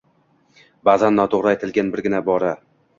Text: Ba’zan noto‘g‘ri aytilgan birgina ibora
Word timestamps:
Ba’zan 0.89 1.15
noto‘g‘ri 1.21 1.55
aytilgan 1.55 1.95
birgina 1.95 2.27
ibora 2.27 2.61